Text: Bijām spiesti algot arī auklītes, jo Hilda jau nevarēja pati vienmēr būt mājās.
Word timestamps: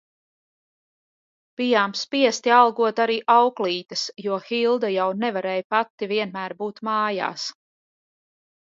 Bijām 1.61 1.93
spiesti 1.99 2.55
algot 2.61 3.03
arī 3.05 3.19
auklītes, 3.35 4.07
jo 4.27 4.41
Hilda 4.49 4.93
jau 4.97 5.09
nevarēja 5.27 5.69
pati 5.77 6.13
vienmēr 6.17 6.61
būt 6.65 6.87
mājās. 6.93 7.49